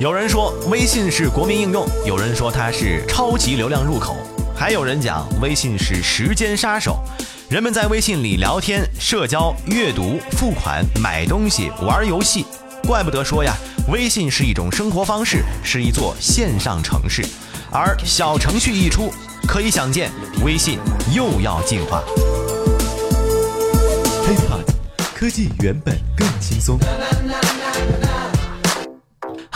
[0.00, 4.16] 有人说微信是国民应用，有人说它是超级流量入口，
[4.54, 7.02] 还有人讲微信是时间杀手。
[7.48, 12.46] 人们在微信里聊天、社交、阅读、付款、买东西、玩游戏，
[12.86, 13.52] 怪不得说呀，
[13.88, 17.26] 微信是一种生活方式，是一座线上城市。
[17.72, 19.12] 而小程序一出，
[19.48, 20.12] 可以想见，
[20.44, 20.78] 微信
[21.12, 22.04] 又要进化。
[24.28, 24.64] HiPod，
[25.12, 26.78] 科技原本更轻松。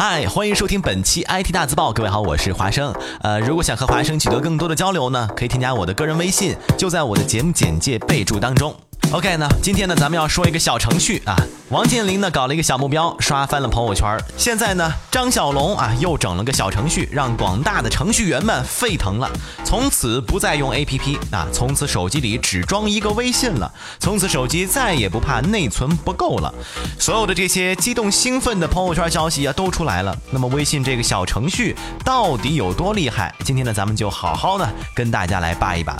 [0.05, 1.93] 嗨，欢迎收听本期 IT 大字报。
[1.93, 2.93] 各位好，我是华生。
[3.21, 8.75] 呃，如果想和华生取得更多的交流呢，可以添加我的个人微信，就在我的节目简介备注当中。
[9.11, 11.37] OK 呢，今天呢，咱们要说一个小程序啊。
[11.69, 14.19] 王健林呢搞了一个小目标，刷翻了朋友圈。
[14.39, 19.31] 现在呢，张小龙啊又整了个小程序，让广大的程序员们沸腾了。
[19.65, 26.53] 从此不再用 APP 啊，从此手机里只装一个微信了，从此手机再也不怕内存不够了。
[26.99, 30.17] 所有的这些激动兴奋的朋友圈消息啊都出来了。
[30.31, 31.75] 那么微信这个小程序
[32.05, 33.35] 到底有多厉害？
[33.45, 35.97] 今天呢，咱们就好好的跟大家来扒一扒。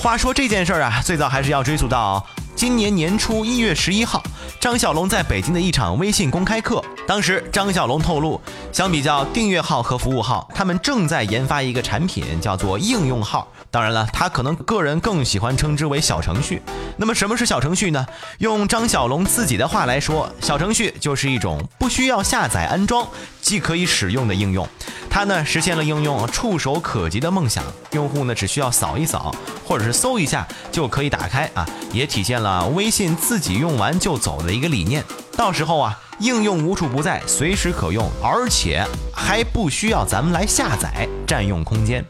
[0.00, 2.25] 话说这件事儿啊，最早还是要追溯到。
[2.56, 4.22] 今年年初一月十一号，
[4.58, 8.40] 张小龙在北京的一场微信公开课，当时张小龙透露，
[8.72, 13.46] 相比较订阅号和服务号，他们正在研发一个产品，叫做应用号。
[13.70, 16.60] 当然了，他可能个人更喜欢称之为小程序。
[16.96, 18.04] 那么什么是小程序呢？
[18.38, 23.06] 用张小龙自己的话来说，小程序就是一种不需要下载安装，
[23.40, 24.66] 既可以使用的应用。
[25.08, 35.04] 它呢实现了应用触手可及的梦想，用户呢只需要扫一扫，或者是搜一下就可以打开啊，也体现了微信自己用完就走的一个理念。
[35.36, 42.04] 到时候啊，应用无处不在，随时可用，而且还不需要咱们来下载，占用空间。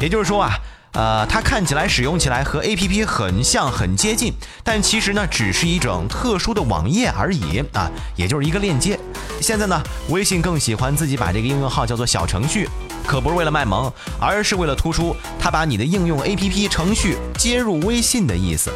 [0.00, 0.52] 也就是说啊。
[0.92, 4.32] 呃，它看起来使用起来和 A P P 很像，很接近，
[4.64, 8.98] 但其实呢，只是一种特殊的网页而已啊，也就是一个链接。
[9.40, 12.68] 现在呢，微信更喜欢自己把这个应用号叫做小程序，
[13.06, 18.72] 可不是为了卖萌，而是为了突出它把你的应用 A P P 程序接入微信的意思。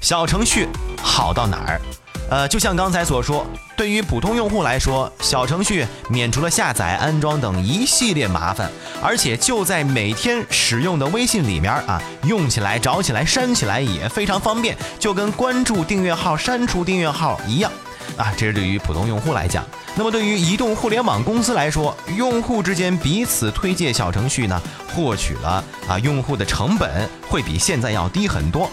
[0.00, 0.68] 小程序
[1.00, 1.80] 好到哪儿？
[2.28, 8.68] 呃，就像刚才所说，对于普通用户来说，小程序免除了下载、安装等一系列麻烦，
[9.00, 17.70] 而且就在每天使用的微信里面啊，用起来、找起来、删起来也非常方便，就跟关注订阅号、删除订阅号一样
[18.16, 18.34] 啊。
[18.36, 19.64] 这是对于普通用户来讲。
[19.94, 24.60] 那么对于移动互联网公司来说，用户之间彼此推荐小程序呢，
[24.92, 28.68] 获取了啊用户的成本会比现在要低很多，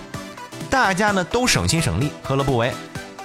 [0.71, 2.73] 大家呢都省心省力，何乐不为？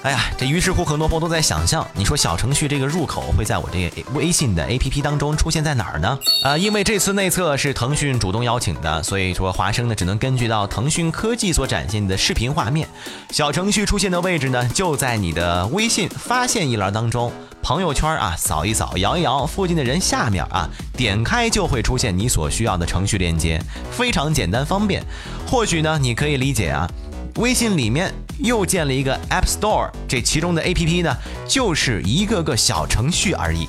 [0.03, 6.17] 哎呀，这于是乎很多朋友都在想象，你说小程序这个入口会在我这个微信的 APP 当中出现在哪儿呢？
[6.45, 12.89] 啊，因为这次内测是腾讯主动邀请的，所以说华生呢只能根据到腾讯科技所展现的视频画面，
[13.31, 23.61] 小程序出现的位置呢就在你的微信发现一栏当中，朋友圈啊扫一扫，摇一摇，附近的人下面啊点开就会出现你所需要的程序链接，
[23.91, 25.03] 非常简单方便。
[25.45, 26.89] 或许呢你可以理解啊。
[27.37, 31.17] 微信里面又建了一个 App Store，这其中的 APP 呢，
[31.47, 33.69] 就是一个个小程序而已。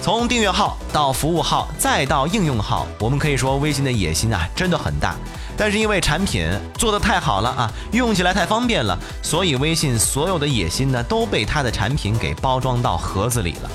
[0.00, 5.16] 从订阅号到服务号，再到应用号，我们可以说微信的野心啊，真的很大。
[5.56, 6.48] 但是因为产品
[6.78, 13.70] 做得太好了啊，用起来太方便了，所以微信所有的野心呢，都被它的产品给包装到盒子里了。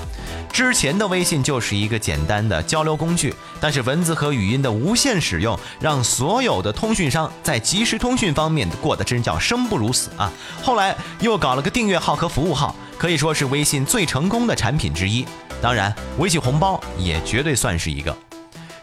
[0.53, 10.31] 之前的微信就是一个简单的交流工具，但是文字和语音的无限使用，让所有的通讯商在即时通讯方面过得真叫生不如死啊！
[10.61, 15.25] 后来又搞了个订阅号和服务号，可以说是微信最成功的产品之一。
[15.59, 18.15] 当然，微信红包也绝对算是一个。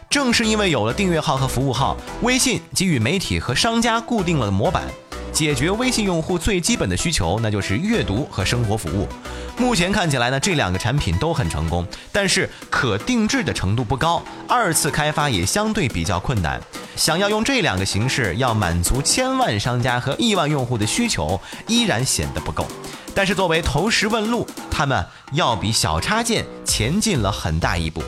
[0.09, 4.83] 正是因为有了订阅号和服务号，微信给予媒体和商家固定了模板。
[5.31, 9.07] 解决微信用户最基本的需求，那就是阅读和生活服务。
[9.57, 16.59] 目前看起来呢，这两个产品都很成功，但是可定制的程度不高，二次开发也相对比较困难。
[16.95, 22.67] 想要用这两个形式要满足千万商家和亿万用户的需求，依然显得不够。
[23.13, 28.01] 但是作为投石问路，他们要比小插件前进了很大一步。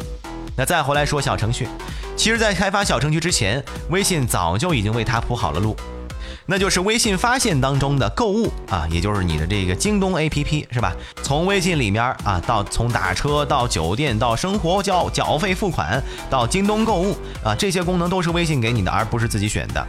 [0.56, 1.68] 那再回来说小程序，
[2.16, 5.76] 其实，在开发小程序之前，微信早就已经为它铺好了路。
[6.46, 10.94] 那就是微信发现当中的购物啊，也就是你的这个京东 APP 是吧？
[11.22, 19.88] 从微信里面啊，到从打车到酒店到生活交缴费付款到京东购物啊，这些功能都是微信给你的，而不是自己选的。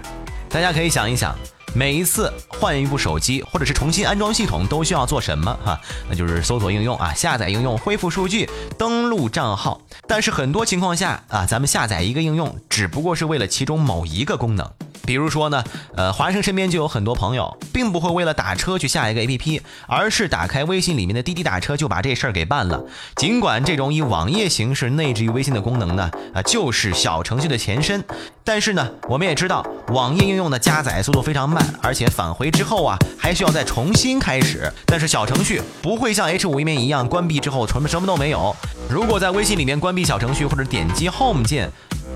[0.49, 1.35] 大家可以想一想，
[1.75, 5.81] 每一次换一部手机或者是重新安装系统都需要做什么哈？
[6.09, 8.49] 那就是搜索应用啊，下载应用，恢复数据，
[8.79, 9.81] 登录账号。
[10.07, 14.71] 但是很多情况下啊，咱们下载一个应用只不过是为了其中某一个功能。
[15.07, 15.63] 比如说呢，
[15.95, 22.83] 呃，华生身边就有很多朋友，并不会为了打车去下一个 APP，而是打开微信里面的滴滴打车就把这事儿给办了。
[23.17, 28.03] 尽管这种以网页形式内置于微信的功能呢，啊，就是小程序的前身，
[28.47, 34.71] 但是呢，我们也知道网页应用的加载速度非常慢，而且返回之后啊，还需要再重新开始。
[34.85, 38.55] 但是小程序不会像 H 五页面一样关闭之后什么什么都没有。
[38.91, 41.71] 如果在微信里面关闭小程序或者点击 Home 键。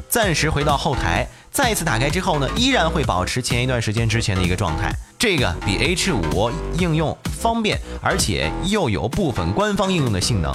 [0.08, 4.92] 暂时回到后台，再次打开之后呢，依然会保持前一段时间之前的一个状态。
[5.18, 10.54] 这个比 H 五应用方便，而且又有部分官方应用的性能。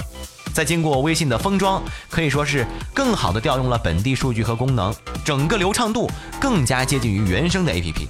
[0.54, 2.64] 再经过微信的封装，可以说是
[2.94, 6.08] 更好的调用了本地数据和功能，整个流畅度
[6.40, 8.06] 更加接近于原生的 APP。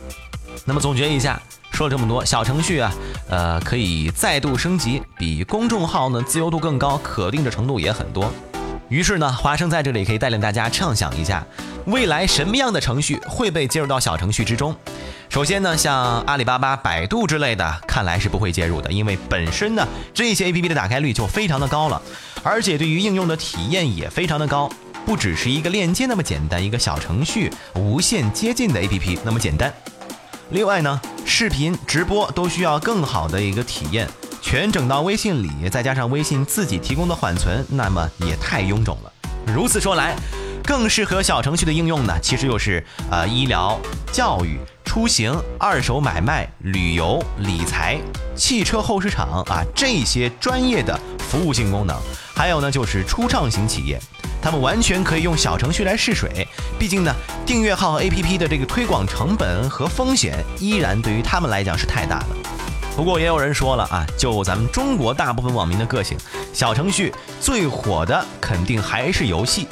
[0.66, 1.40] 那么总结一下，
[1.72, 2.92] 说了这么多，小程序啊，
[3.30, 8.30] 呃，可以再度升级，比公众号呢自由度更高，可定制程度也很多。
[8.90, 11.42] 于是呢，华生在这里可以带领大家畅想一下，
[11.86, 14.76] 未来什么样的程序会被接入到小程序之中。
[15.34, 19.84] 首先呢，像阿里巴巴、百度之类的，看来是不会介入的，因为本身呢
[20.14, 22.00] 这些 APP 的打开率就非常的高了，
[22.44, 24.70] 而且对于应用的体验也非常的高，
[25.04, 29.74] 不只是一个链接那么简单，一个小程序无限接近的 APP 那么简单。
[30.50, 34.08] 另外呢，视频直播都需要更好的一个体验。
[34.40, 39.12] 全整到微信里，再加上微信自己提供的缓存，那么也太臃肿了。
[39.52, 40.14] 如此说来，
[40.62, 43.76] 更适合小程序的应用呢，其实又是呃医疗、
[44.12, 44.60] 教育、
[44.94, 47.98] 出行、二手买卖、旅游、理财、
[48.36, 51.96] 汽车后市场啊这些专业的服务性功能，
[52.32, 54.00] 还有呢就是初创型企业，
[54.40, 56.46] 他们完全可以用小程序来试水。
[56.78, 57.12] 毕竟呢，
[57.44, 62.26] 订阅号和 APP 的这个推广成本和风险，依然对于他们来讲是太大了。
[62.94, 66.16] 不过也有人说了啊，就咱们中国大部分网民的个性，
[66.52, 69.66] 小程序最火的肯定还是游戏，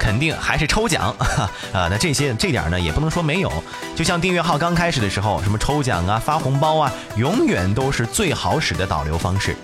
[0.00, 1.14] 肯定还是抽奖
[1.72, 1.86] 啊。
[1.90, 3.52] 那这些这点呢，也不能说没有。
[3.94, 9.54] 就像订阅号刚开始的时候，什么抽奖啊、发红包啊，永远都是最好使的导流方式。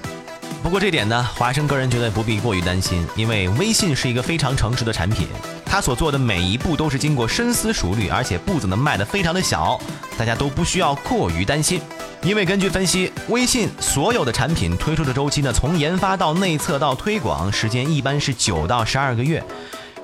[0.62, 5.28] 不过这点呢，华生个人觉得不必过于担心，因为微信是一个非常诚实的产品，
[5.64, 9.80] 它所做的每一步都是经过深思熟虑，而且步子呢迈得非常的小，
[10.18, 11.80] 大家都不需要过于担心。
[12.22, 19.40] 因为根据分析，微信所有的产品推出的周期呢，从研发到内测到推广，时间一般是九到十二个月。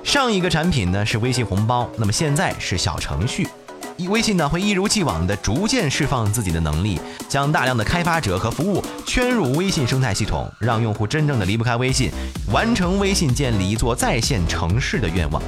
[0.03, 3.47] 上一个产品呢是微信红包，那么现在是小程序。
[4.09, 12.11] 微信呢会一如既往的逐渐释放自己的能力，将大量的开发者和服务圈入微信生态系统，让用户真正的离不开微信，
[12.51, 15.41] 完成微信建立一座在线城市的愿望。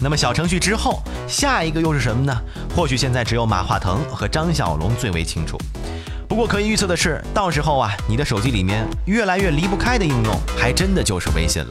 [0.00, 2.34] 那么小程序之后，下一个又是什么呢？
[2.74, 5.58] 或许现在只有马化腾和张小龙最为清楚。
[6.28, 11.70] 不过可以预测的是，到时候啊，你的手机里面越来越离不开的应用，还真的就是微信了。